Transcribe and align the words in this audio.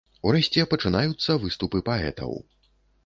Урэшце 0.27 0.63
пачынаюцца 0.71 1.35
выступы 1.43 1.83
паэтаў. 1.91 2.33